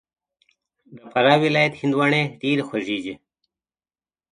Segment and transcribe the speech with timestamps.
[0.95, 3.13] د فراه ولایت هندواڼې ډېري خوږي دي